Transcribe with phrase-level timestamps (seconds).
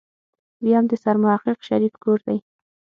[0.63, 2.37] ويم د سرمحقق شريف کور دی.